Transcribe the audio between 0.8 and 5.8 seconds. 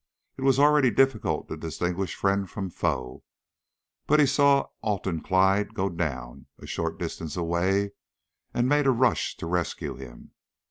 difficult to distinguish friend from foe, but he saw Alton Clyde